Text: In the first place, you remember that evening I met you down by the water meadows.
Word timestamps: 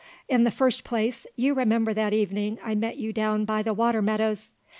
In 0.27 0.45
the 0.45 0.49
first 0.49 0.83
place, 0.83 1.27
you 1.35 1.53
remember 1.53 1.93
that 1.93 2.11
evening 2.11 2.57
I 2.63 2.73
met 2.73 2.97
you 2.97 3.13
down 3.13 3.45
by 3.45 3.61
the 3.61 3.71
water 3.71 4.01
meadows. 4.01 4.51